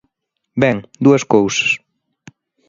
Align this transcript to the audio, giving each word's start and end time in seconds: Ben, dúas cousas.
Ben, 0.61 0.77
dúas 1.03 1.23
cousas. 1.33 1.69